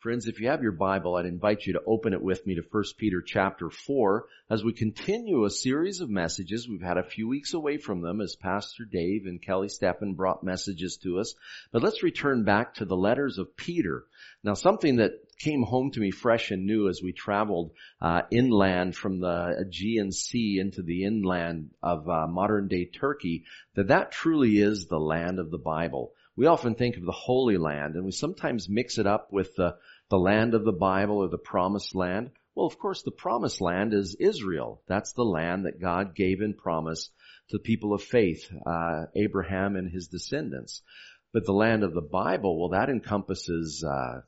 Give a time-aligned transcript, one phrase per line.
[0.00, 2.62] Friends, if you have your Bible, I'd invite you to open it with me to
[2.62, 6.68] 1 Peter chapter 4 as we continue a series of messages.
[6.68, 10.44] We've had a few weeks away from them as Pastor Dave and Kelly Steppen brought
[10.44, 11.34] messages to us.
[11.72, 14.04] But let's return back to the letters of Peter.
[14.44, 18.94] Now something that came home to me fresh and new as we traveled uh, inland
[18.94, 24.58] from the Aegean Sea into the inland of uh, modern day Turkey, that that truly
[24.58, 28.12] is the land of the Bible we often think of the Holy Land and we
[28.12, 29.74] sometimes mix it up with the,
[30.08, 32.30] the land of the Bible or the promised land.
[32.54, 34.80] Well, of course, the promised land is Israel.
[34.86, 37.10] That's the land that God gave in promise
[37.48, 40.80] to the people of faith, uh, Abraham and his descendants.
[41.32, 44.20] But the land of the Bible, well, that encompasses uh,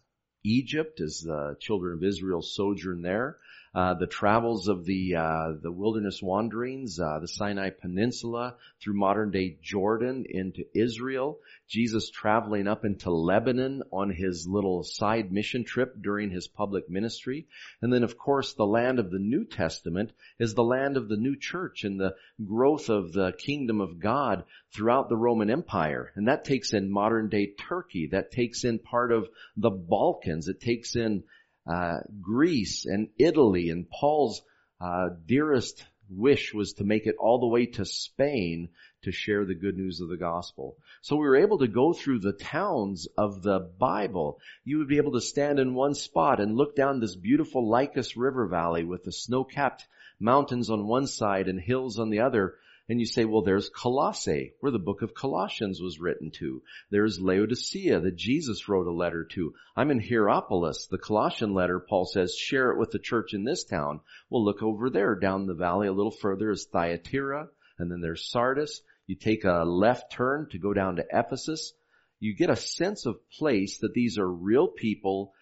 [0.45, 3.38] Egypt as the children of Israel sojourn there
[3.73, 9.30] uh, the travels of the uh, the wilderness wanderings, uh, the Sinai Peninsula through modern
[9.30, 11.38] day Jordan into Israel,
[11.69, 17.46] Jesus traveling up into Lebanon on his little side mission trip during his public ministry,
[17.80, 21.16] and then of course the land of the New Testament is the land of the
[21.16, 26.26] new church and the growth of the kingdom of God throughout the Roman Empire, and
[26.26, 30.96] that takes in modern day Turkey, that takes in part of the Balkans, it takes
[30.96, 31.23] in
[31.71, 34.43] uh, Greece and Italy and Paul's
[34.80, 38.71] uh, dearest wish was to make it all the way to Spain
[39.02, 40.76] to share the good news of the gospel.
[41.02, 44.41] So we were able to go through the towns of the Bible.
[44.65, 48.16] You would be able to stand in one spot and look down this beautiful Lycus
[48.16, 49.87] River Valley with the snow-capped
[50.18, 52.57] mountains on one side and hills on the other
[52.91, 56.60] and you say, well, there's Colossae, where the book of Colossians was written to.
[56.91, 59.55] There's Laodicea that Jesus wrote a letter to.
[59.77, 60.88] I'm in Hierapolis.
[60.88, 64.00] The Colossian letter, Paul says, share it with the church in this town.
[64.28, 67.47] Well, look over there down the valley a little further is Thyatira,
[67.78, 68.82] and then there's Sardis.
[69.06, 71.72] You take a left turn to go down to Ephesus.
[72.19, 75.32] You get a sense of place that these are real people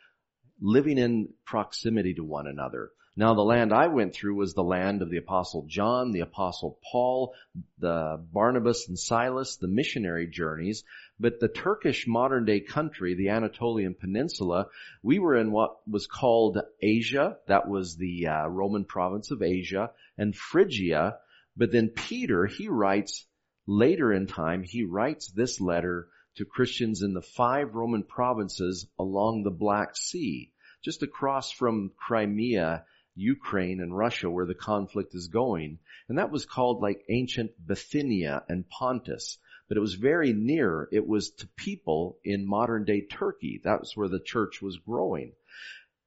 [0.60, 2.90] living in proximity to one another.
[3.18, 6.78] Now the land I went through was the land of the apostle John, the apostle
[6.88, 7.34] Paul,
[7.80, 10.84] the Barnabas and Silas, the missionary journeys,
[11.18, 14.68] but the Turkish modern day country, the Anatolian Peninsula,
[15.02, 19.90] we were in what was called Asia, that was the uh, Roman province of Asia,
[20.16, 21.16] and Phrygia,
[21.56, 23.26] but then Peter, he writes
[23.66, 29.42] later in time, he writes this letter to Christians in the five Roman provinces along
[29.42, 30.52] the Black Sea,
[30.84, 32.84] just across from Crimea
[33.18, 35.80] Ukraine and Russia where the conflict is going.
[36.08, 39.38] And that was called like ancient Bithynia and Pontus.
[39.68, 40.88] But it was very near.
[40.92, 43.60] It was to people in modern day Turkey.
[43.64, 45.32] That was where the church was growing.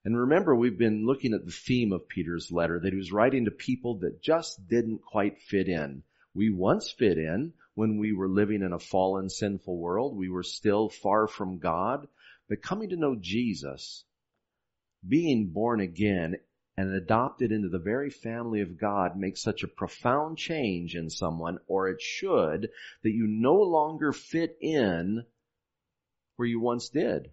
[0.03, 3.45] And remember, we've been looking at the theme of Peter's letter, that he was writing
[3.45, 6.03] to people that just didn't quite fit in.
[6.33, 10.17] We once fit in when we were living in a fallen, sinful world.
[10.17, 12.07] We were still far from God.
[12.49, 14.03] But coming to know Jesus,
[15.07, 16.37] being born again,
[16.77, 21.59] and adopted into the very family of God makes such a profound change in someone,
[21.67, 22.69] or it should,
[23.03, 25.25] that you no longer fit in
[26.37, 27.31] where you once did.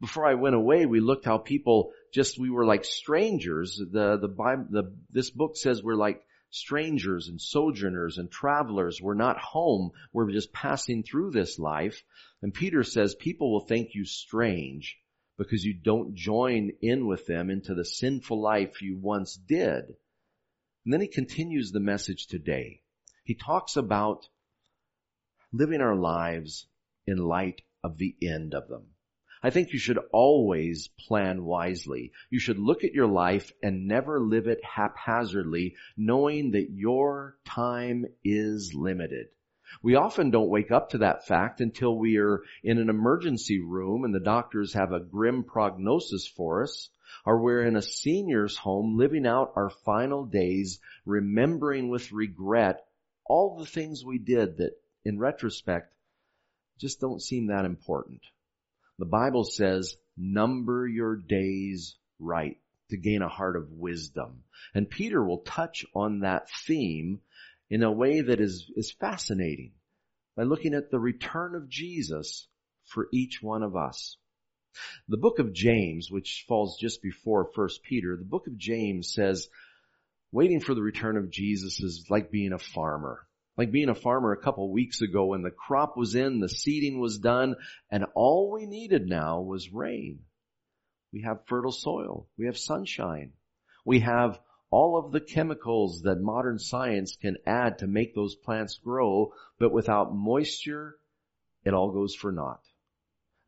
[0.00, 3.76] Before I went away, we looked how people just, we were like strangers.
[3.76, 9.00] The, the Bible, the, this book says we're like strangers and sojourners and travelers.
[9.00, 9.90] We're not home.
[10.12, 12.02] We're just passing through this life.
[12.40, 14.99] And Peter says people will think you strange
[15.40, 19.84] because you don't join in with them into the sinful life you once did.
[20.84, 22.82] And then he continues the message today.
[23.24, 24.28] He talks about
[25.50, 26.66] living our lives
[27.06, 28.88] in light of the end of them.
[29.42, 32.12] I think you should always plan wisely.
[32.28, 38.04] You should look at your life and never live it haphazardly, knowing that your time
[38.22, 39.28] is limited.
[39.82, 44.04] We often don't wake up to that fact until we are in an emergency room
[44.04, 46.90] and the doctors have a grim prognosis for us,
[47.24, 52.84] or we're in a senior's home living out our final days, remembering with regret
[53.24, 54.72] all the things we did that
[55.04, 55.94] in retrospect
[56.78, 58.22] just don't seem that important.
[58.98, 62.58] The Bible says, number your days right
[62.90, 64.42] to gain a heart of wisdom.
[64.74, 67.20] And Peter will touch on that theme
[67.70, 69.72] in a way that is, is fascinating
[70.36, 72.48] by looking at the return of Jesus
[72.84, 74.16] for each one of us.
[75.08, 79.48] The book of James, which falls just before 1 Peter, the book of James says,
[80.32, 83.26] waiting for the return of Jesus is like being a farmer.
[83.56, 87.00] Like being a farmer a couple weeks ago when the crop was in, the seeding
[87.00, 87.56] was done,
[87.90, 90.20] and all we needed now was rain.
[91.12, 92.28] We have fertile soil.
[92.38, 93.32] We have sunshine.
[93.84, 94.38] We have
[94.70, 99.72] all of the chemicals that modern science can add to make those plants grow, but
[99.72, 100.96] without moisture,
[101.64, 102.62] it all goes for naught.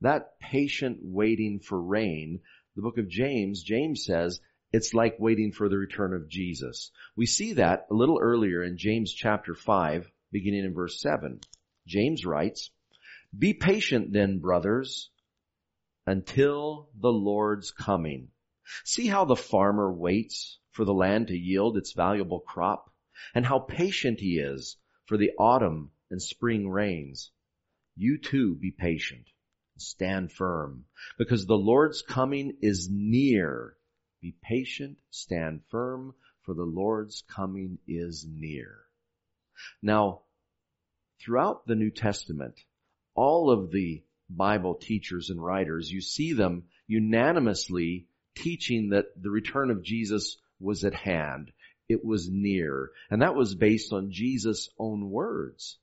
[0.00, 2.40] That patient waiting for rain,
[2.74, 4.40] the book of James, James says,
[4.72, 6.90] it's like waiting for the return of Jesus.
[7.14, 11.40] We see that a little earlier in James chapter 5, beginning in verse 7.
[11.86, 12.70] James writes,
[13.38, 15.10] Be patient then, brothers,
[16.06, 18.28] until the Lord's coming.
[18.84, 22.92] See how the farmer waits for the land to yield its valuable crop,
[23.34, 24.76] and how patient he is
[25.06, 27.30] for the autumn and spring rains.
[27.96, 29.26] You too be patient.
[29.78, 30.84] Stand firm,
[31.18, 33.76] because the Lord's coming is near.
[34.20, 38.84] Be patient, stand firm, for the Lord's coming is near.
[39.82, 40.22] Now,
[41.20, 42.54] throughout the New Testament,
[43.14, 49.70] all of the Bible teachers and writers, you see them unanimously teaching that the return
[49.70, 51.52] of Jesus was at hand.
[51.88, 52.90] It was near.
[53.10, 55.78] And that was based on Jesus' own words.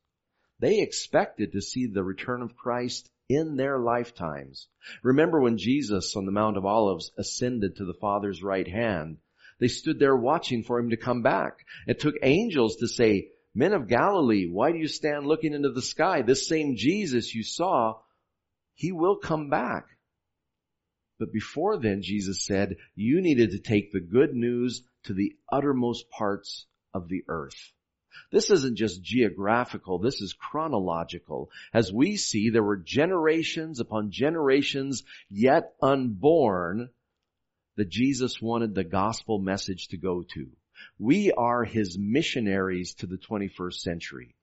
[0.60, 4.68] They expected to see the return of Christ in their lifetimes.
[5.04, 9.18] Remember when Jesus on the Mount of Olives ascended to the Father's right hand,
[9.60, 11.66] they stood there watching for him to come back.
[11.86, 15.82] It took angels to say, men of Galilee, why do you stand looking into the
[15.82, 16.22] sky?
[16.22, 18.00] This same Jesus you saw,
[18.74, 19.86] he will come back.
[21.20, 26.10] But before then, Jesus said, you needed to take the good news to the uttermost
[26.10, 27.74] parts of the earth.
[28.32, 31.52] This isn't just geographical, this is chronological.
[31.74, 36.90] As we see, there were generations upon generations yet unborn
[37.76, 40.50] that Jesus wanted the gospel message to go to.
[40.98, 44.36] We are his missionaries to the 21st century.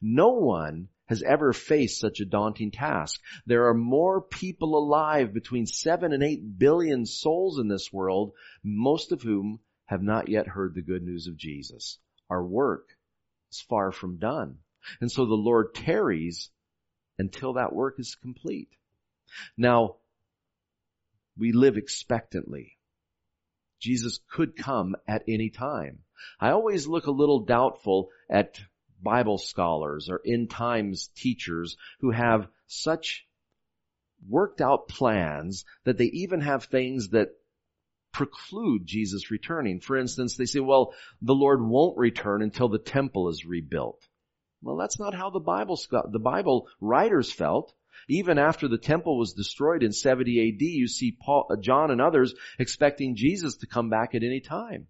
[0.00, 3.20] No one has ever faced such a daunting task.
[3.46, 9.12] There are more people alive between seven and eight billion souls in this world, most
[9.12, 11.98] of whom have not yet heard the good news of Jesus.
[12.30, 12.88] Our work
[13.52, 14.58] is far from done.
[15.00, 16.50] And so the Lord tarries
[17.18, 18.70] until that work is complete.
[19.56, 19.96] Now,
[21.36, 22.78] we live expectantly.
[23.80, 25.98] Jesus could come at any time.
[26.40, 28.58] I always look a little doubtful at
[29.04, 33.26] Bible scholars or end times teachers who have such
[34.28, 37.28] worked out plans that they even have things that
[38.12, 39.80] preclude Jesus returning.
[39.80, 44.00] For instance, they say, well, the Lord won't return until the temple is rebuilt.
[44.62, 45.78] Well, that's not how the Bible,
[46.10, 47.74] the Bible writers felt.
[48.08, 52.00] Even after the temple was destroyed in 70 AD, you see Paul, uh, John and
[52.00, 54.86] others expecting Jesus to come back at any time.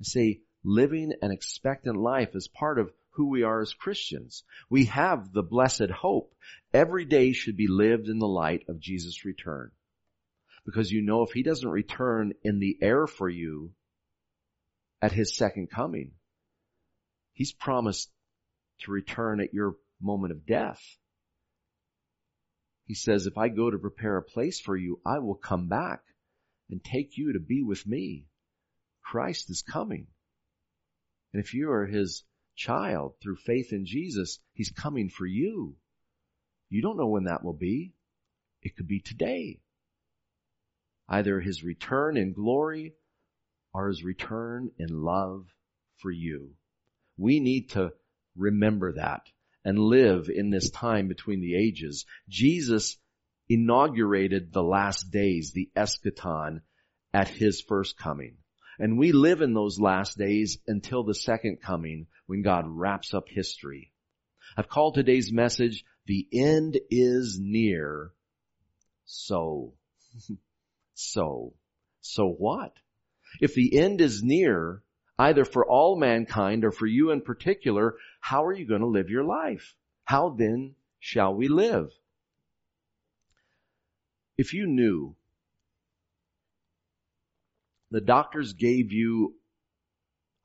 [0.00, 4.44] I say living an expectant life is part of who we are as Christians.
[4.68, 6.34] We have the blessed hope.
[6.72, 9.72] Every day should be lived in the light of Jesus' return
[10.66, 13.72] because you know if he doesn't return in the air for you
[15.00, 16.10] at his second coming,
[17.32, 18.10] he's promised
[18.80, 20.82] to return at your moment of death.
[22.84, 26.00] He says, if I go to prepare a place for you, I will come back
[26.68, 28.26] and take you to be with me.
[29.02, 30.08] Christ is coming.
[31.32, 32.24] And if you are his
[32.56, 35.76] child through faith in Jesus, he's coming for you.
[36.68, 37.94] You don't know when that will be.
[38.62, 39.60] It could be today
[41.08, 42.94] either his return in glory
[43.72, 45.46] or his return in love
[45.98, 46.50] for you.
[47.16, 47.92] We need to
[48.36, 49.22] remember that
[49.64, 52.06] and live in this time between the ages.
[52.28, 52.96] Jesus
[53.48, 56.60] inaugurated the last days, the eschaton,
[57.12, 58.36] at his first coming.
[58.78, 63.28] And we live in those last days until the second coming when God wraps up
[63.28, 63.92] history.
[64.56, 68.12] I've called today's message, the end is near.
[69.04, 69.74] So.
[70.98, 71.52] So,
[72.00, 72.72] so what?
[73.40, 74.82] If the end is near,
[75.18, 79.10] either for all mankind or for you in particular, how are you going to live
[79.10, 79.74] your life?
[80.04, 81.90] How then shall we live?
[84.38, 85.16] If you knew
[87.90, 89.34] the doctors gave you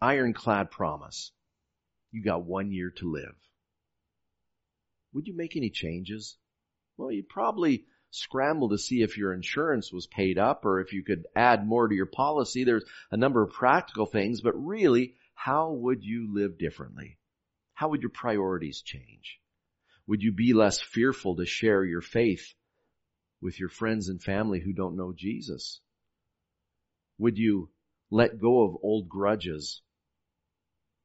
[0.02, 1.32] ironclad promise,
[2.12, 3.36] you got one year to live,
[5.14, 6.38] would you make any changes?
[6.98, 11.04] Well, you'd probably scramble to see if your insurance was paid up or if you
[11.04, 12.64] could add more to your policy.
[12.64, 17.18] There's a number of practical things, but really, how would you live differently?
[17.74, 19.40] How would your priorities change?
[20.08, 22.54] Would you be less fearful to share your faith
[23.42, 25.80] with your friends and family who don't know Jesus?
[27.22, 27.70] Would you
[28.10, 29.84] let go of old grudges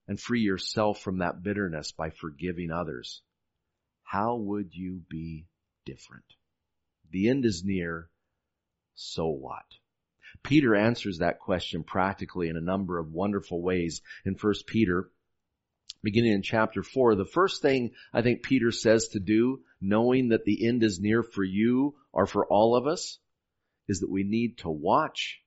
[0.08, 3.20] and free yourself from that bitterness by forgiving others?
[4.02, 5.44] How would you be
[5.84, 6.24] different?
[7.10, 8.08] The end is near.
[8.94, 9.66] So what?
[10.42, 15.10] Peter answers that question practically in a number of wonderful ways in 1 Peter
[16.02, 20.46] beginning in chapter four, the first thing I think Peter says to do, knowing that
[20.46, 23.18] the end is near for you or for all of us,
[23.86, 25.42] is that we need to watch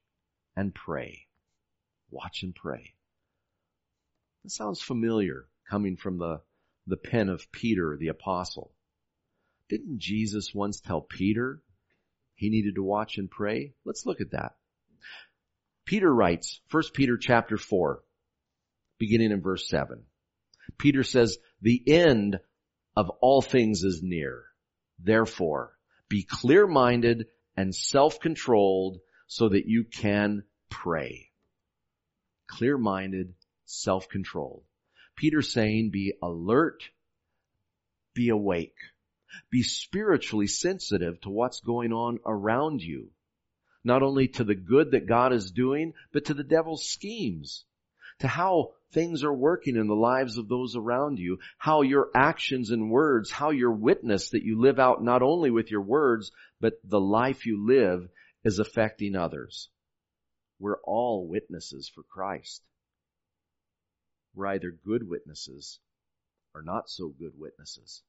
[0.60, 1.26] and pray.
[2.12, 2.94] Watch and pray.
[4.44, 6.42] That sounds familiar coming from the,
[6.86, 8.74] the pen of Peter, the apostle.
[9.70, 11.62] Didn't Jesus once tell Peter
[12.36, 13.74] he needed to watch and pray?
[13.86, 14.56] Let's look at that.
[15.86, 18.04] Peter writes, 1 Peter chapter 4,
[18.98, 20.04] beginning in verse 7.
[20.78, 22.38] Peter says, the end
[22.98, 24.44] of all things is near.
[25.02, 25.72] Therefore,
[26.10, 31.30] be clear-minded and self-controlled so that you can pray.
[32.48, 33.34] Clear-minded,
[33.66, 34.64] self-controlled.
[35.16, 36.84] Peter's saying be alert,
[38.14, 38.76] be awake,
[39.52, 43.12] be spiritually sensitive to what's going on around you.
[43.84, 47.66] Not only to the good that God is doing, but to the devil's schemes,
[48.20, 52.72] to how things are working in the lives of those around you, how your actions
[52.72, 56.74] and words, how your witness that you live out not only with your words, but
[56.84, 58.10] the life you live
[58.44, 59.70] is affecting others.
[60.60, 62.62] We're all witnesses for Christ.
[64.36, 65.80] We're either good witnesses
[66.54, 68.02] or not so good witnesses.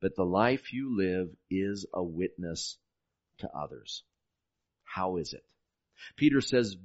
[0.00, 2.78] But the life you live is a witness
[3.38, 4.04] to others.
[4.84, 5.44] How is it?
[6.16, 6.76] Peter says,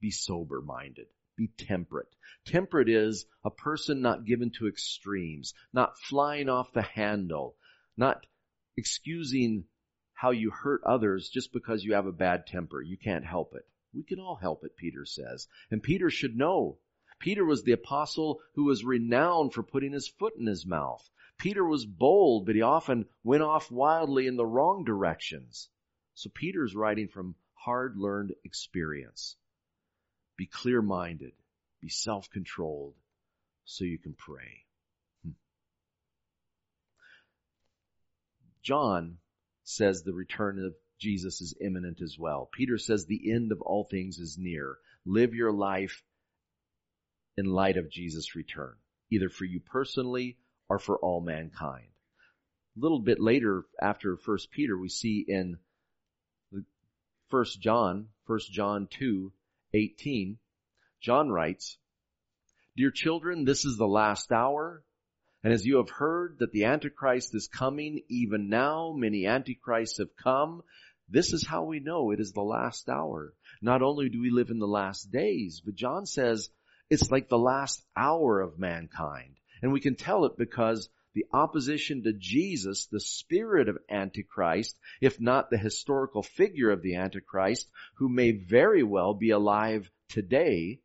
[0.00, 1.06] be sober minded.
[1.36, 2.14] Be temperate.
[2.44, 7.56] Temperate is a person not given to extremes, not flying off the handle,
[7.96, 8.26] not
[8.76, 9.64] excusing
[10.12, 12.82] how you hurt others just because you have a bad temper.
[12.82, 13.64] You can't help it.
[13.94, 15.48] We can all help it, Peter says.
[15.70, 16.78] And Peter should know.
[17.18, 21.08] Peter was the apostle who was renowned for putting his foot in his mouth.
[21.38, 25.68] Peter was bold, but he often went off wildly in the wrong directions.
[26.14, 29.36] So Peter's writing from hard learned experience.
[30.36, 31.32] Be clear minded.
[31.80, 32.94] Be self controlled
[33.64, 34.64] so you can pray.
[35.22, 35.30] Hmm.
[38.62, 39.18] John
[39.64, 42.48] says the return of Jesus is imminent as well.
[42.52, 44.78] Peter says the end of all things is near.
[45.04, 46.04] Live your life
[47.36, 48.74] in light of Jesus' return,
[49.10, 51.88] either for you personally or for all mankind.
[52.76, 55.58] A little bit later after 1 Peter, we see in
[57.30, 59.32] 1 John, 1 John 2,
[59.74, 60.38] 18,
[61.00, 61.78] John writes,
[62.76, 64.84] Dear children, this is the last hour.
[65.42, 70.14] And as you have heard that the Antichrist is coming, even now many Antichrists have
[70.16, 70.62] come.
[71.12, 73.34] This is how we know it is the last hour.
[73.60, 76.48] Not only do we live in the last days, but John says
[76.88, 79.36] it's like the last hour of mankind.
[79.60, 85.20] And we can tell it because the opposition to Jesus, the spirit of Antichrist, if
[85.20, 90.80] not the historical figure of the Antichrist, who may very well be alive today,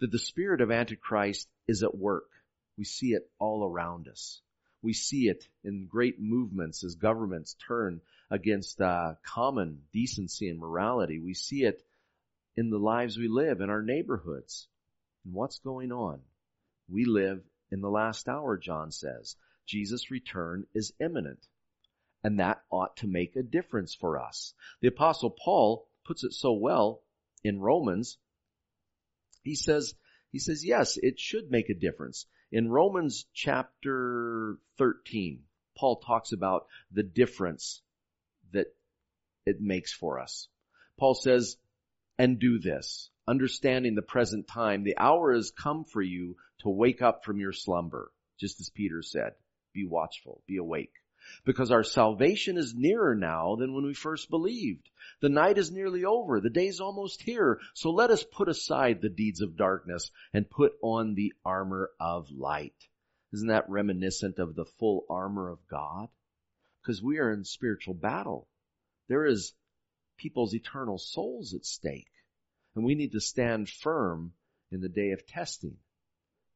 [0.00, 2.28] that the spirit of Antichrist is at work.
[2.76, 4.42] We see it all around us.
[4.82, 11.18] We see it in great movements as governments turn against uh, common decency and morality.
[11.18, 11.82] We see it
[12.56, 14.68] in the lives we live, in our neighborhoods.
[15.24, 16.20] And what's going on?
[16.88, 19.36] We live in the last hour, John says.
[19.66, 21.44] Jesus' return is imminent.
[22.24, 24.54] And that ought to make a difference for us.
[24.80, 27.02] The apostle Paul puts it so well
[27.44, 28.18] in Romans.
[29.42, 29.94] He says,
[30.32, 32.26] he says, yes, it should make a difference.
[32.50, 35.42] In Romans chapter 13,
[35.76, 37.82] Paul talks about the difference
[38.52, 38.68] that
[39.44, 40.48] it makes for us.
[40.98, 41.56] Paul says,
[42.18, 47.02] and do this, understanding the present time, the hour has come for you to wake
[47.02, 49.34] up from your slumber, just as Peter said,
[49.74, 50.92] be watchful, be awake.
[51.44, 54.88] Because our salvation is nearer now than when we first believed.
[55.20, 56.40] The night is nearly over.
[56.40, 57.60] The day's almost here.
[57.74, 62.30] So let us put aside the deeds of darkness and put on the armor of
[62.30, 62.74] light.
[63.32, 66.08] Isn't that reminiscent of the full armor of God?
[66.80, 68.48] Because we are in spiritual battle.
[69.08, 69.52] There is
[70.16, 72.10] people's eternal souls at stake.
[72.74, 74.32] And we need to stand firm
[74.70, 75.76] in the day of testing.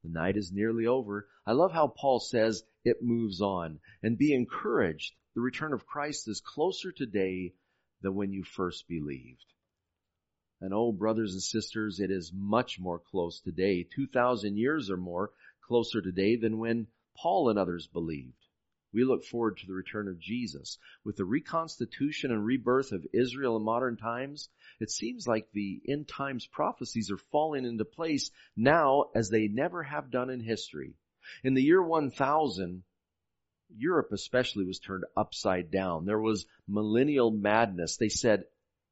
[0.03, 1.29] The night is nearly over.
[1.47, 3.81] I love how Paul says it moves on.
[4.03, 5.15] And be encouraged.
[5.35, 7.55] The return of Christ is closer today
[8.01, 9.47] than when you first believed.
[10.61, 15.33] And oh, brothers and sisters, it is much more close today, 2,000 years or more
[15.67, 18.42] closer today than when Paul and others believed.
[18.93, 20.79] We look forward to the return of Jesus.
[21.05, 24.49] With the reconstitution and rebirth of Israel in modern times,
[24.81, 29.83] it seems like the end times prophecies are falling into place now as they never
[29.83, 30.95] have done in history.
[31.43, 32.83] In the year 1000,
[33.75, 36.05] Europe especially was turned upside down.
[36.05, 37.97] There was millennial madness.
[37.97, 38.45] They said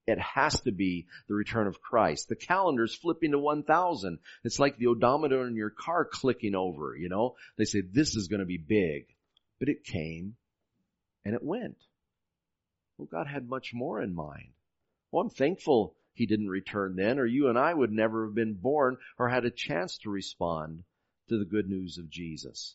[0.06, 2.28] It has to be the return of Christ.
[2.28, 4.18] The calendar's flipping to 1000.
[4.44, 7.36] It's like the odometer in your car clicking over, you know?
[7.58, 9.06] They say, this is going to be big.
[9.60, 10.34] But it came
[11.24, 11.76] and it went.
[12.98, 14.52] Well, God had much more in mind.
[15.12, 18.54] Well, I'm thankful he didn't return then, or you and I would never have been
[18.54, 20.82] born or had a chance to respond
[21.28, 22.74] to the good news of Jesus.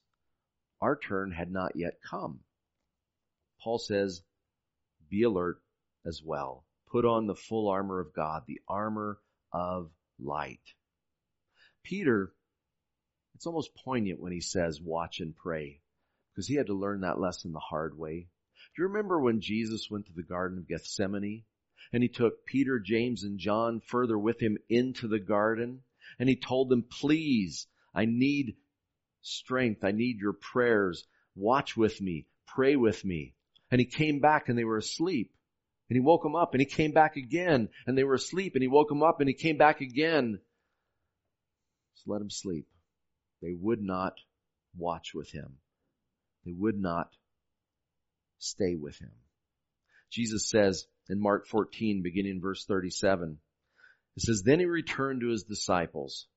[0.81, 2.39] Our turn had not yet come.
[3.61, 4.21] Paul says,
[5.09, 5.61] be alert
[6.05, 6.65] as well.
[6.87, 9.19] Put on the full armor of God, the armor
[9.51, 9.89] of
[10.19, 10.61] light.
[11.83, 12.33] Peter,
[13.35, 15.81] it's almost poignant when he says, watch and pray,
[16.35, 18.27] because he had to learn that lesson the hard way.
[18.75, 21.43] Do you remember when Jesus went to the Garden of Gethsemane
[21.93, 25.81] and he took Peter, James, and John further with him into the garden
[26.19, 28.55] and he told them, please, I need
[29.21, 29.83] strength.
[29.83, 31.05] I need your prayers.
[31.35, 32.27] Watch with me.
[32.47, 33.33] Pray with me.
[33.71, 35.31] And he came back and they were asleep.
[35.89, 38.61] And he woke them up and he came back again and they were asleep and
[38.63, 40.39] he woke them up and he came back again.
[41.95, 42.67] Just let them sleep.
[43.41, 44.15] They would not
[44.75, 45.59] watch with him.
[46.45, 47.09] They would not
[48.39, 49.11] stay with him.
[50.11, 53.39] Jesus says in Mark 14, beginning verse 37,
[54.15, 56.27] it says, Then he returned to his disciples,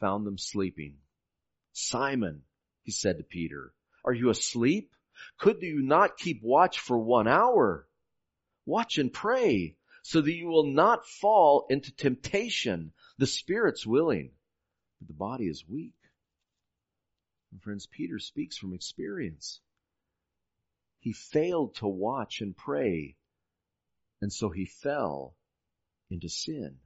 [0.00, 0.96] found them sleeping.
[1.72, 2.42] Simon,
[2.82, 3.72] he said to Peter,
[4.04, 4.90] are you asleep?
[5.38, 7.86] Could you not keep watch for one hour?
[8.66, 12.92] Watch and pray so that you will not fall into temptation.
[13.18, 14.32] The spirit's willing,
[14.98, 15.94] but the body is weak.
[17.52, 19.60] And friends, Peter speaks from experience.
[20.98, 23.16] He failed to watch and pray,
[24.20, 25.36] and so he fell
[26.10, 26.78] into sin.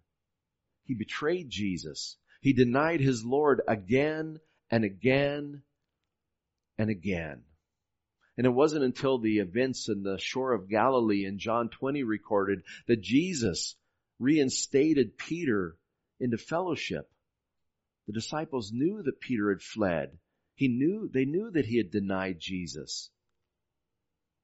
[0.85, 2.17] He betrayed Jesus.
[2.41, 5.63] He denied his Lord again and again
[6.79, 7.45] and again.
[8.37, 12.63] And it wasn't until the events in the shore of Galilee in John 20 recorded
[12.87, 13.77] that Jesus
[14.19, 15.77] reinstated Peter
[16.21, 17.11] into fellowship.
[18.07, 20.19] The disciples knew that Peter had fled.
[20.57, 23.11] He knew, they knew that he had denied Jesus.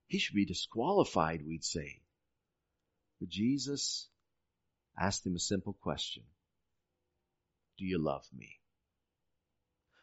[0.06, 2.02] He should be disqualified, we'd say.
[3.18, 4.10] But Jesus
[4.98, 6.24] asked him a simple question.
[7.78, 8.60] Do you love me?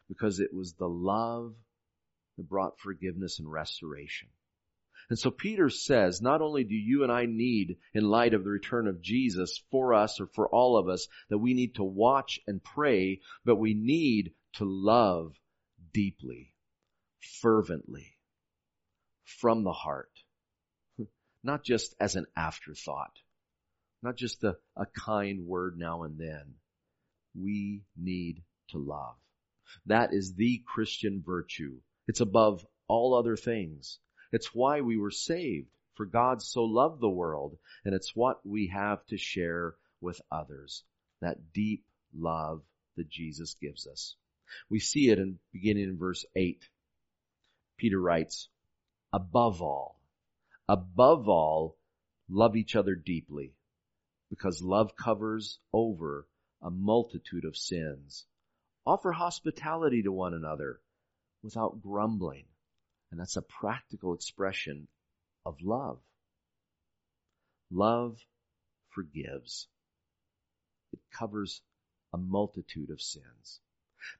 [0.08, 1.54] Because it was the love
[2.38, 4.30] that brought forgiveness and restoration.
[5.12, 8.50] And so Peter says, not only do you and I need, in light of the
[8.50, 12.40] return of Jesus for us or for all of us, that we need to watch
[12.48, 15.36] and pray, but we need to love
[15.94, 16.54] deeply,
[17.42, 18.18] fervently,
[19.24, 20.12] from the heart.
[21.44, 23.18] Not just as an afterthought.
[24.02, 26.56] Not just a, a kind word now and then.
[27.36, 29.16] We need to love.
[29.86, 34.00] That is the Christian virtue it's above all other things.
[34.32, 35.70] It's why we were saved.
[35.94, 40.84] For God so loved the world, and it's what we have to share with others.
[41.22, 42.64] That deep love
[42.98, 44.16] that Jesus gives us.
[44.70, 46.64] We see it in beginning in verse 8.
[47.78, 48.50] Peter writes,
[49.14, 50.02] above all,
[50.68, 51.78] above all,
[52.30, 53.54] love each other deeply,
[54.30, 56.28] because love covers over
[56.62, 58.26] a multitude of sins.
[58.86, 60.82] Offer hospitality to one another
[61.42, 62.46] without grumbling.
[63.12, 64.88] And that's a practical expression
[65.46, 66.00] of love.
[67.72, 68.20] Love
[68.90, 69.68] forgives.
[70.92, 71.62] It covers
[72.14, 73.62] a multitude of sins.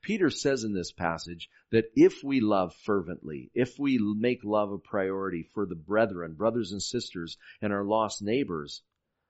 [0.02, 4.78] Peter says in this passage that if we love fervently, if we make love a
[4.78, 8.82] priority for the brethren, brothers and sisters, and our lost neighbors,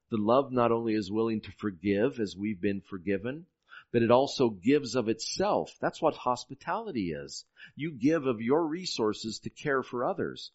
[0.09, 3.45] the love not only is willing to forgive as we've been forgiven,
[3.91, 5.75] but it also gives of itself.
[5.79, 7.45] That's what hospitality is.
[7.75, 10.51] You give of your resources to care for others.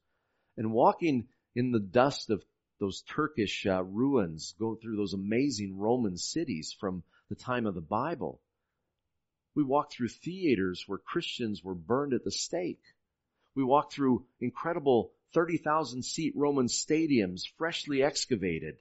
[0.57, 2.44] And walking in the dust of
[2.80, 7.80] those Turkish uh, ruins, go through those amazing Roman cities from the time of the
[7.80, 8.40] Bible.
[9.54, 12.82] We walked through theaters where Christians were burned at the stake.
[13.54, 18.76] We walked through incredible 30,000 seat Roman stadiums freshly excavated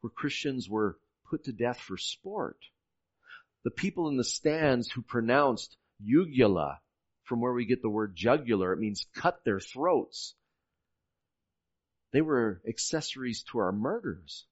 [0.00, 0.98] where Christians were
[1.30, 2.58] put to death for sport
[3.66, 6.78] the people in the stands who pronounced ugula,
[7.24, 10.36] from where we get the word jugular, it means cut their throats.
[12.12, 14.46] They were accessories to our murders.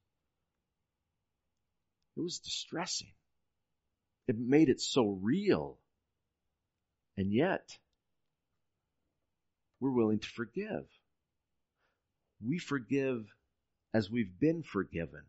[2.16, 3.12] It was distressing.
[4.26, 5.78] It made it so real.
[7.16, 7.78] And yet,
[9.80, 10.86] we're willing to forgive.
[12.44, 13.26] We forgive
[13.92, 15.22] as we've been forgiven.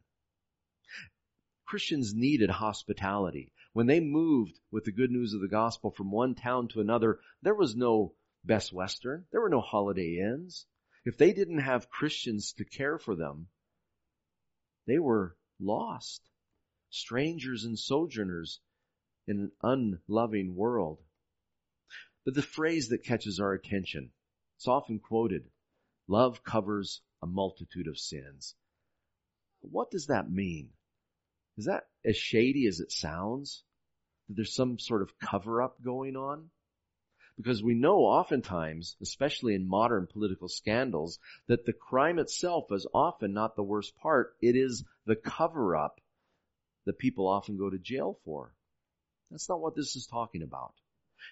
[1.65, 3.51] Christians needed hospitality.
[3.73, 7.19] When they moved with the good news of the gospel from one town to another,
[7.41, 9.25] there was no Best Western.
[9.31, 10.65] There were no Holiday Inns.
[11.03, 13.47] If they didn't have Christians to care for them,
[14.87, 16.21] They were lost,
[16.89, 18.59] strangers and sojourners
[19.27, 20.99] in an unloving world.
[22.23, 24.11] But the phrase that catches our attention,
[24.57, 25.49] it's often quoted,
[26.07, 28.55] love covers a multitude of sins.
[29.61, 30.69] What does that mean?
[31.57, 33.63] Is that as shady as it sounds?
[34.27, 36.49] That there's some sort of cover up going on?
[37.37, 43.33] Because we know oftentimes, especially in modern political scandals, that the crime itself is often
[43.33, 44.35] not the worst part.
[44.41, 45.99] It is the cover up
[46.85, 48.53] that people often go to jail for.
[49.31, 50.73] That's not what this is talking about.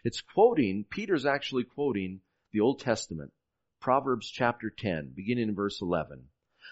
[0.03, 3.31] It's quoting, Peter's actually quoting the Old Testament,
[3.79, 6.27] Proverbs chapter 10, beginning in verse 11.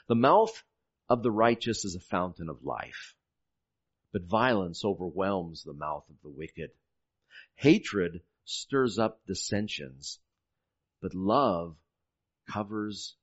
[0.08, 0.64] The mouth
[1.10, 3.16] of the righteous is a fountain of life,
[4.14, 6.72] but violence overwhelms the mouth of the wicked.
[7.56, 10.20] Hatred stirs up dissensions,
[11.02, 11.76] but love
[12.50, 13.16] covers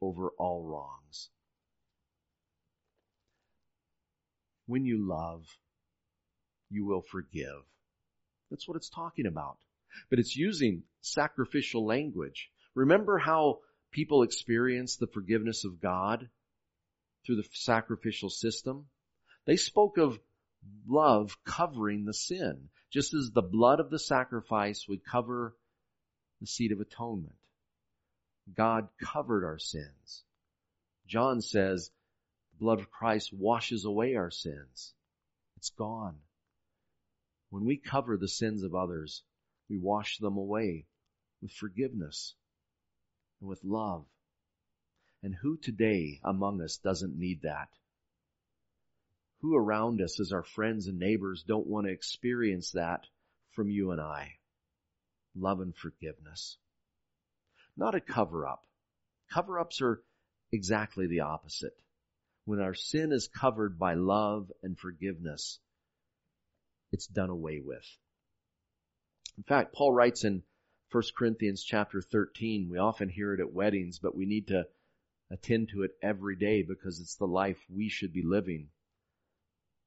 [0.00, 1.30] over all wrongs.
[4.66, 5.46] When you love,
[6.72, 7.62] you will forgive.
[8.50, 9.58] That's what it's talking about.
[10.10, 12.50] But it's using sacrificial language.
[12.74, 16.28] Remember how people experience the forgiveness of God
[17.24, 18.86] through the sacrificial system?
[19.44, 20.18] They spoke of
[20.88, 25.54] love covering the sin, just as the blood of the sacrifice would cover
[26.40, 27.34] the seat of atonement.
[28.54, 30.24] God covered our sins.
[31.06, 31.90] John says
[32.52, 34.94] the blood of Christ washes away our sins.
[35.56, 36.16] It's gone.
[37.52, 39.22] When we cover the sins of others,
[39.68, 40.86] we wash them away
[41.42, 42.34] with forgiveness
[43.40, 44.06] and with love.
[45.22, 47.68] And who today among us doesn't need that?
[49.42, 53.06] Who around us as our friends and neighbors don't want to experience that
[53.50, 54.38] from you and I?
[55.36, 56.56] Love and forgiveness.
[57.76, 58.64] Not a cover up.
[59.30, 60.02] Cover ups are
[60.52, 61.76] exactly the opposite.
[62.46, 65.60] When our sin is covered by love and forgiveness,
[66.92, 67.86] it's done away with.
[69.36, 70.42] In fact, Paul writes in
[70.90, 74.66] 1 Corinthians chapter 13, we often hear it at weddings, but we need to
[75.30, 78.68] attend to it every day because it's the life we should be living.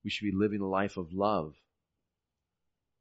[0.04, 1.54] We should be living a life of love.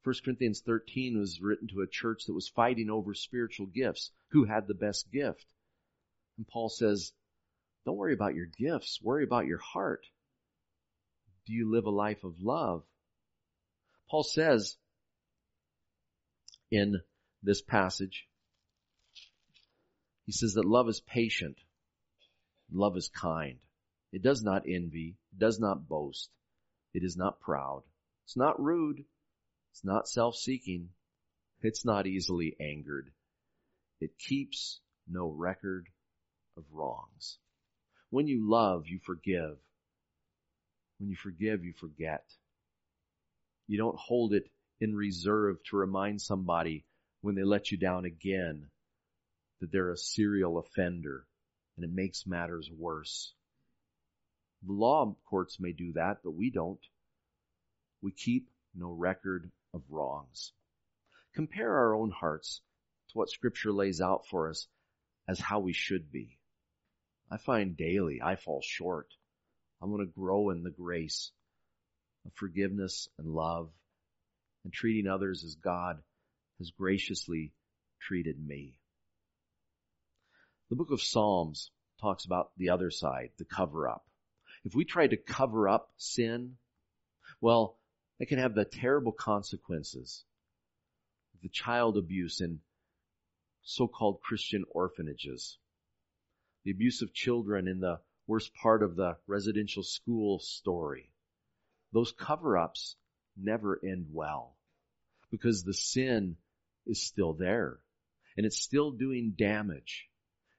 [0.03, 4.11] 1 Corinthians 13 was written to a church that was fighting over spiritual gifts.
[4.29, 5.47] Who had the best gift?
[6.37, 7.11] And Paul says,
[7.85, 8.99] don't worry about your gifts.
[9.01, 10.05] Worry about your heart.
[11.47, 12.83] Do you live a life of love?
[14.15, 14.77] Paul says
[16.71, 17.01] in
[17.43, 18.29] this passage,
[20.25, 21.57] he says that love is patient.
[22.71, 23.57] Love is kind.
[24.13, 25.17] It does not envy.
[25.33, 26.29] It does not boast.
[26.93, 27.83] It is not proud.
[28.23, 29.03] It's not rude.
[29.73, 30.91] It's not self-seeking.
[31.61, 33.11] It's not easily angered.
[33.99, 35.87] It keeps no record
[36.55, 37.37] of wrongs.
[38.11, 39.57] When you love, you forgive.
[40.99, 42.23] When you forgive, you forget.
[43.67, 44.49] You don't hold it
[44.79, 46.85] in reserve to remind somebody
[47.21, 48.69] when they let you down again
[49.59, 51.25] that they're a serial offender
[51.75, 53.33] and it makes matters worse.
[54.63, 56.79] The law courts may do that, but we don't.
[58.01, 60.53] We keep no record of wrongs.
[61.33, 62.61] Compare our own hearts
[63.09, 64.67] to what scripture lays out for us
[65.27, 66.39] as how we should be.
[67.31, 69.07] I find daily I fall short.
[69.81, 71.31] I'm going to grow in the grace
[72.25, 73.69] of forgiveness and love
[74.63, 75.97] and treating others as God
[76.59, 77.53] has graciously
[78.01, 78.79] treated me.
[80.69, 84.05] The book of Psalms talks about the other side, the cover up.
[84.63, 86.57] If we try to cover up sin,
[87.39, 87.79] well,
[88.19, 90.23] it can have the terrible consequences
[91.41, 92.59] the child abuse in
[93.61, 95.59] so-called Christian orphanages,
[96.63, 101.11] the abuse of children in the worst part of the residential school story.
[101.95, 102.97] Those cover-ups
[103.37, 104.55] never end well
[105.31, 106.35] because the sin
[106.85, 107.79] is still there
[108.37, 110.09] and it's still doing damage.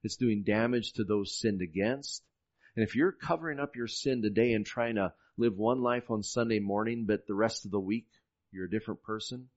[0.03, 2.25] It's doing damage to those sinned against
[2.75, 6.23] and if you're covering up your sin today and trying to live one life on
[6.23, 8.09] Sunday morning, but the rest of the week
[8.51, 9.49] you're a different person,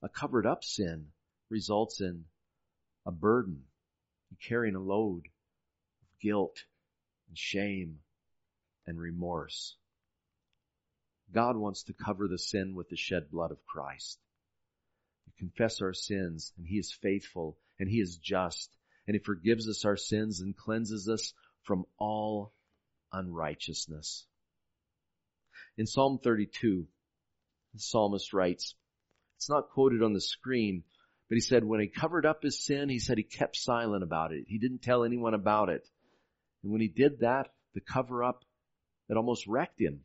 [0.00, 1.08] a covered up sin
[1.50, 2.24] results in
[3.04, 3.64] a burden.
[4.48, 6.64] Carrying a load of guilt
[7.28, 8.00] and shame
[8.84, 9.76] and remorse.
[11.34, 14.18] God wants to cover the sin with the shed blood of Christ.
[15.26, 18.70] We confess our sins and He is faithful and He is just
[19.06, 22.52] and He forgives us our sins and cleanses us from all
[23.12, 24.26] unrighteousness.
[25.76, 26.86] In Psalm 32,
[27.74, 28.76] the psalmist writes,
[29.36, 30.84] it's not quoted on the screen,
[31.28, 34.32] but he said when he covered up his sin, he said he kept silent about
[34.32, 34.44] it.
[34.46, 35.86] He didn't tell anyone about it.
[36.62, 38.44] And when he did that, the cover up
[39.08, 40.04] that almost wrecked him.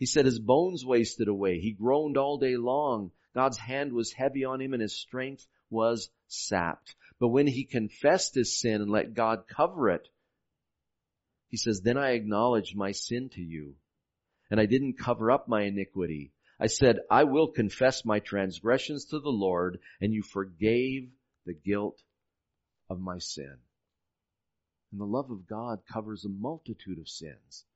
[0.00, 1.60] He said his bones wasted away.
[1.60, 3.12] He groaned all day long.
[3.34, 6.96] God's hand was heavy on him and his strength was sapped.
[7.18, 10.08] But when he confessed his sin and let God cover it,
[11.48, 13.74] he says, then I acknowledged my sin to you
[14.50, 16.32] and I didn't cover up my iniquity.
[16.58, 21.10] I said, I will confess my transgressions to the Lord and you forgave
[21.44, 22.02] the guilt
[22.88, 23.58] of my sin.
[24.92, 27.66] And the love of God covers a multitude of sins.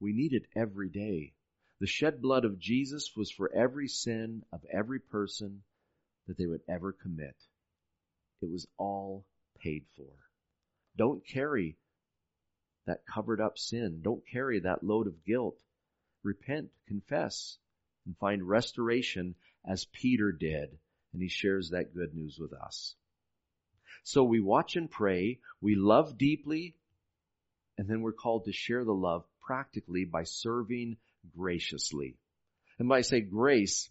[0.00, 1.32] We need it every day.
[1.80, 5.62] The shed blood of Jesus was for every sin of every person
[6.26, 7.36] that they would ever commit.
[8.40, 9.24] It was all
[9.60, 10.12] paid for.
[10.96, 11.76] Don't carry
[12.86, 14.00] that covered up sin.
[14.02, 15.60] Don't carry that load of guilt.
[16.22, 17.58] Repent, confess,
[18.06, 19.34] and find restoration
[19.64, 20.78] as Peter did.
[21.12, 22.94] And he shares that good news with us.
[24.02, 26.76] So we watch and pray, we love deeply,
[27.76, 30.98] and then we're called to share the love practically by serving
[31.34, 32.18] graciously.
[32.78, 33.88] And when I say grace,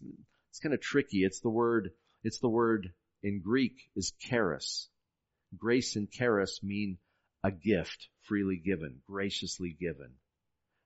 [0.50, 1.24] it's kind of tricky.
[1.24, 1.90] It's the word,
[2.22, 2.92] it's the word
[3.24, 4.88] in Greek is charis.
[5.58, 6.98] Grace and charis mean
[7.42, 10.12] a gift freely given, graciously given.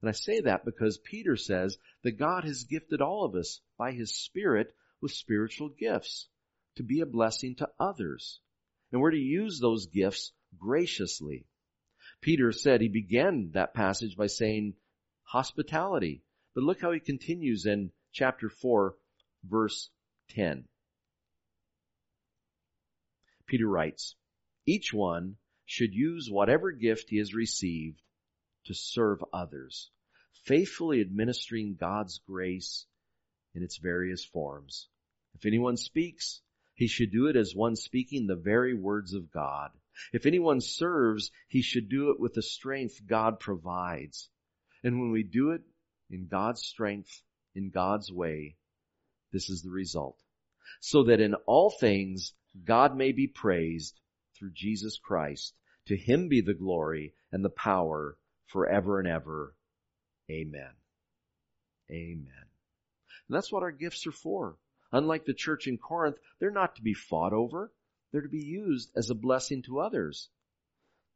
[0.00, 3.92] And I say that because Peter says that God has gifted all of us by
[3.92, 6.28] his spirit with spiritual gifts
[6.76, 8.40] to be a blessing to others.
[8.90, 11.44] And we're to use those gifts graciously.
[12.22, 14.74] Peter said he began that passage by saying
[15.24, 16.22] hospitality.
[16.54, 18.96] But look how he continues in chapter 4
[19.44, 19.90] verse
[20.30, 20.64] 10.
[23.46, 24.14] Peter writes,
[24.66, 28.00] each one should use whatever gift he has received
[28.66, 29.90] to serve others,
[30.44, 32.86] faithfully administering God's grace
[33.54, 34.88] in its various forms.
[35.34, 36.40] If anyone speaks,
[36.74, 39.70] he should do it as one speaking the very words of God.
[40.12, 44.30] If anyone serves, he should do it with the strength God provides.
[44.82, 45.62] And when we do it
[46.10, 47.22] in God's strength,
[47.54, 48.56] in God's way,
[49.32, 50.22] this is the result.
[50.80, 52.34] So that in all things,
[52.64, 54.00] God may be praised
[54.36, 55.54] through Jesus Christ.
[55.86, 59.54] To him be the glory and the power forever and ever.
[60.30, 60.70] Amen.
[61.90, 62.46] Amen.
[63.28, 64.56] And that's what our gifts are for.
[64.92, 67.72] Unlike the church in Corinth, they're not to be fought over.
[68.12, 70.28] They're to be used as a blessing to others.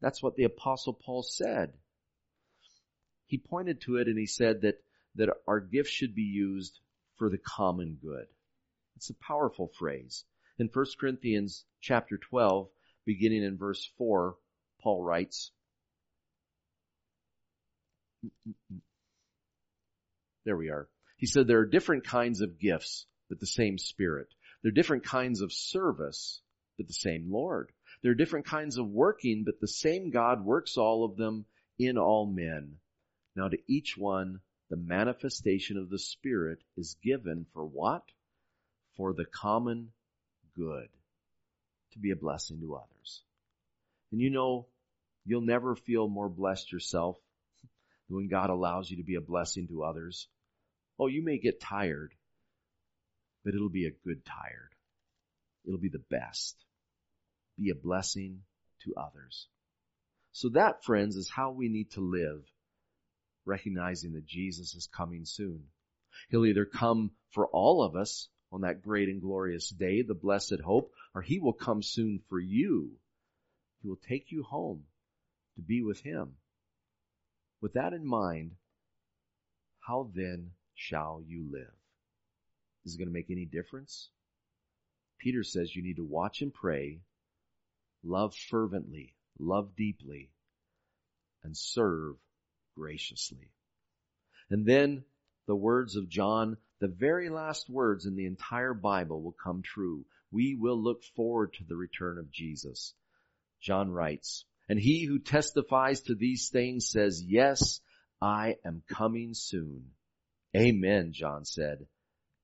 [0.00, 1.72] That's what the apostle Paul said.
[3.26, 4.82] He pointed to it and he said that,
[5.16, 6.78] that our gifts should be used
[7.16, 8.26] for the common good.
[8.96, 10.24] It's a powerful phrase.
[10.58, 12.68] In 1 Corinthians chapter 12,
[13.04, 14.36] beginning in verse 4,
[14.80, 15.50] Paul writes,
[20.44, 20.88] there we are.
[21.16, 24.28] He said there are different kinds of gifts, but the same Spirit.
[24.62, 26.40] There are different kinds of service,
[26.76, 27.72] but the same Lord.
[28.02, 31.46] There are different kinds of working, but the same God works all of them
[31.78, 32.76] in all men.
[33.34, 38.02] Now to each one, the manifestation of the Spirit is given for what?
[38.96, 39.92] For the common
[40.56, 40.88] good.
[41.92, 43.22] To be a blessing to others.
[44.12, 44.66] And you know,
[45.24, 47.16] you'll never feel more blessed yourself
[48.08, 50.28] than when God allows you to be a blessing to others.
[50.98, 52.12] Oh, you may get tired,
[53.44, 54.70] but it'll be a good tired.
[55.66, 56.56] It'll be the best.
[57.58, 58.42] Be a blessing
[58.84, 59.48] to others.
[60.32, 62.44] So that, friends, is how we need to live,
[63.44, 65.64] recognizing that Jesus is coming soon.
[66.28, 70.60] He'll either come for all of us on that great and glorious day, the blessed
[70.64, 72.92] hope, or he will come soon for you.
[73.82, 74.84] He will take you home
[75.56, 76.34] to be with him.
[77.60, 78.52] With that in mind,
[79.80, 81.72] how then shall you live?
[82.84, 84.10] Is it going to make any difference?
[85.18, 87.00] Peter says you need to watch and pray,
[88.06, 90.30] love fervently, love deeply,
[91.42, 92.16] and serve
[92.76, 93.50] graciously.
[94.50, 95.04] And then
[95.46, 100.04] the words of John, the very last words in the entire Bible will come true.
[100.30, 102.94] We will look forward to the return of Jesus.
[103.60, 107.80] John writes, and he who testifies to these things says, yes,
[108.20, 109.90] I am coming soon.
[110.56, 111.86] Amen, John said.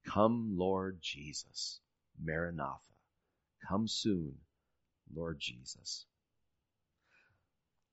[0.06, 1.80] Come, Lord Jesus.
[2.22, 2.78] Maranatha.
[3.68, 4.34] Come soon,
[5.14, 6.06] Lord Jesus.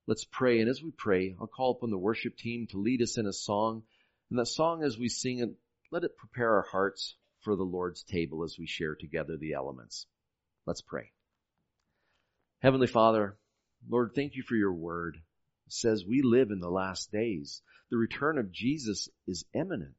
[0.08, 0.60] Let's pray.
[0.60, 3.34] And as we pray, I'll call upon the worship team to lead us in a
[3.34, 3.84] song.
[4.29, 5.49] And that song, as we sing it,
[5.91, 10.08] let it prepare our hearts for the Lord's table as we share together the elements.
[10.65, 11.12] Let's pray.
[12.62, 13.38] Heavenly Father,
[13.88, 15.15] Lord, thank you for your word.
[15.67, 17.62] It says we live in the last days.
[17.89, 19.95] The return of Jesus is imminent.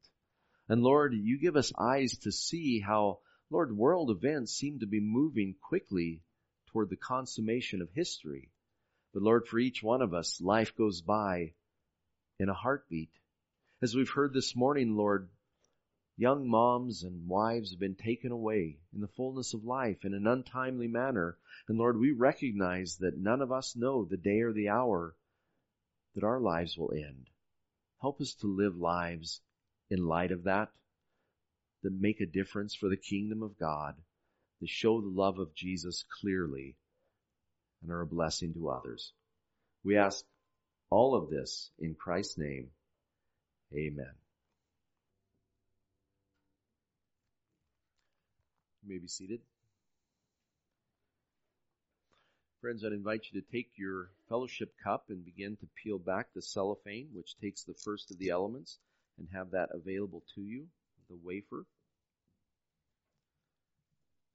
[0.68, 5.00] And Lord, you give us eyes to see how, Lord, world events seem to be
[5.00, 6.22] moving quickly
[6.72, 8.50] toward the consummation of history.
[9.12, 11.54] But Lord, for each one of us, life goes by
[12.38, 13.10] in a heartbeat.
[13.82, 15.28] As we've heard this morning, Lord,
[16.16, 20.26] young moms and wives have been taken away in the fullness of life in an
[20.26, 21.38] untimely manner.
[21.66, 25.14] And Lord, we recognize that none of us know the day or the hour
[26.14, 27.30] that our lives will end.
[28.00, 29.40] Help us to live lives
[29.90, 30.70] in light of that,
[31.82, 33.94] that make a difference for the kingdom of God,
[34.60, 36.76] that show the love of Jesus clearly
[37.82, 39.12] and are a blessing to others.
[39.84, 40.24] We ask
[40.90, 42.68] all of this in Christ's name.
[43.74, 44.12] Amen.
[48.82, 49.40] You may be seated.
[52.60, 56.42] Friends, I'd invite you to take your fellowship cup and begin to peel back the
[56.42, 58.78] cellophane, which takes the first of the elements,
[59.18, 60.66] and have that available to you,
[61.08, 61.64] the wafer.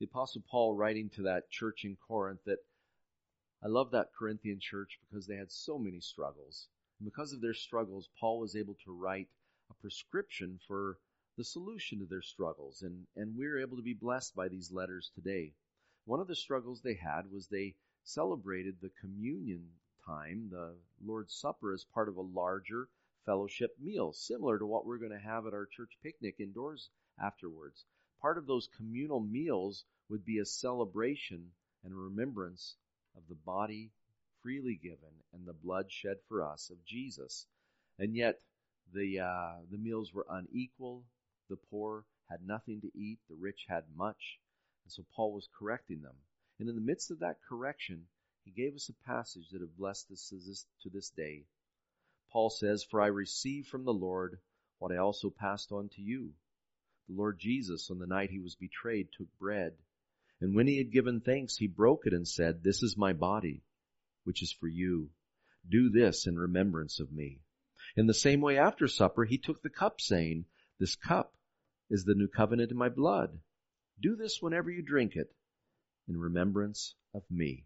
[0.05, 2.59] The Apostle Paul writing to that church in Corinth that
[3.63, 6.67] I love that Corinthian church because they had so many struggles.
[6.99, 9.29] And because of their struggles, Paul was able to write
[9.71, 10.99] a prescription for
[11.37, 12.83] the solution to their struggles.
[12.83, 15.55] And, and we're able to be blessed by these letters today.
[16.05, 19.67] One of the struggles they had was they celebrated the communion
[20.05, 22.89] time, the Lord's Supper, as part of a larger
[23.25, 27.85] fellowship meal, similar to what we're going to have at our church picnic indoors afterwards.
[28.21, 31.51] Part of those communal meals would be a celebration
[31.83, 32.75] and a remembrance
[33.15, 33.91] of the body
[34.41, 37.47] freely given and the blood shed for us of Jesus.
[37.97, 38.39] And yet,
[38.93, 41.03] the, uh, the meals were unequal.
[41.49, 43.19] The poor had nothing to eat.
[43.29, 44.39] The rich had much.
[44.83, 46.15] And so Paul was correcting them.
[46.59, 48.07] And in the midst of that correction,
[48.43, 51.45] he gave us a passage that have blessed us to this, to this day.
[52.31, 54.39] Paul says, For I received from the Lord
[54.77, 56.33] what I also passed on to you.
[57.07, 59.73] The Lord Jesus, on the night he was betrayed, took bread.
[60.41, 63.63] And when he had given thanks, he broke it and said, This is my body,
[64.23, 65.11] which is for you.
[65.67, 67.41] Do this in remembrance of me.
[67.95, 70.45] In the same way, after supper, he took the cup, saying,
[70.79, 71.37] This cup
[71.89, 73.39] is the new covenant in my blood.
[73.99, 75.33] Do this whenever you drink it,
[76.07, 77.65] in remembrance of me.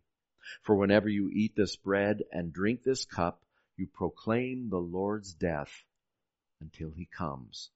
[0.63, 3.43] For whenever you eat this bread and drink this cup,
[3.77, 5.85] you proclaim the Lord's death
[6.61, 7.71] until he comes.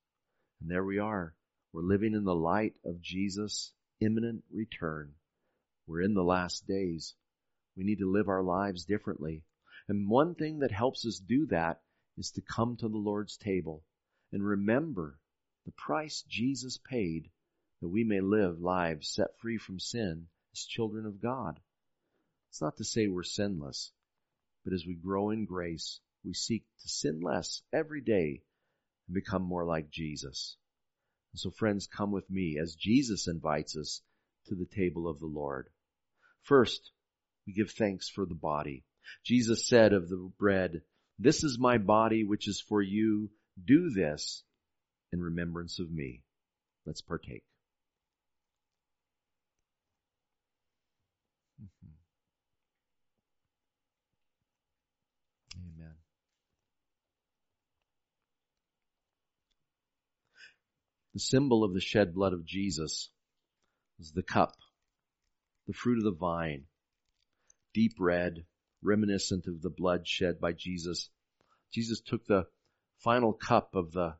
[0.61, 1.35] And there we are.
[1.71, 5.13] We're living in the light of Jesus' imminent return.
[5.87, 7.15] We're in the last days.
[7.75, 9.43] We need to live our lives differently.
[9.87, 11.81] And one thing that helps us do that
[12.17, 13.83] is to come to the Lord's table
[14.31, 15.19] and remember
[15.65, 17.29] the price Jesus paid
[17.81, 21.59] that we may live lives set free from sin as children of God.
[22.49, 23.91] It's not to say we're sinless,
[24.63, 28.43] but as we grow in grace, we seek to sin less every day
[29.07, 30.57] and become more like Jesus.
[31.33, 34.01] And so friends, come with me as Jesus invites us
[34.47, 35.69] to the table of the Lord.
[36.43, 36.91] First,
[37.47, 38.85] we give thanks for the body.
[39.25, 40.81] Jesus said of the bread,
[41.19, 43.31] this is my body which is for you.
[43.63, 44.43] Do this
[45.11, 46.23] in remembrance of me.
[46.85, 47.43] Let's partake.
[51.61, 51.91] Mm-hmm.
[61.13, 63.11] The symbol of the shed blood of Jesus
[63.99, 64.55] is the cup,
[65.67, 66.65] the fruit of the vine,
[67.71, 68.47] deep red,
[68.81, 71.11] reminiscent of the blood shed by Jesus.
[71.71, 72.47] Jesus took the
[72.97, 74.17] final cup of the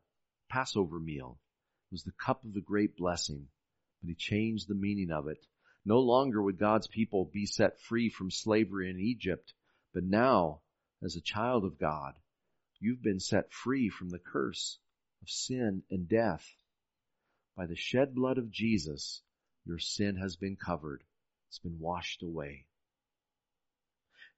[0.48, 1.40] Passover meal.
[1.90, 3.48] It was the cup of the great blessing,
[4.00, 5.44] but he changed the meaning of it.
[5.84, 9.52] No longer would God's people be set free from slavery in Egypt,
[9.92, 10.62] but now,
[11.02, 12.14] as a child of God,
[12.78, 14.78] you've been set free from the curse
[15.22, 16.54] of sin and death.
[17.56, 19.22] By the shed blood of Jesus,
[19.64, 21.04] your sin has been covered.
[21.48, 22.66] It's been washed away.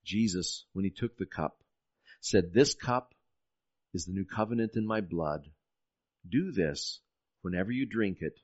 [0.05, 1.63] Jesus, when he took the cup,
[2.21, 3.15] said, This cup
[3.95, 5.51] is the new covenant in my blood.
[6.29, 7.01] Do this
[7.43, 8.39] whenever you drink it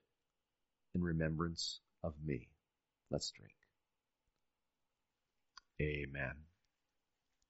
[0.94, 2.48] in remembrance of me.
[3.10, 3.52] Let's drink.
[5.80, 6.34] Amen.